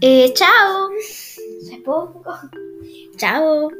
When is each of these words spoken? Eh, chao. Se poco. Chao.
Eh, 0.00 0.32
chao. 0.34 0.90
Se 1.62 1.78
poco. 1.78 2.22
Chao. 3.16 3.70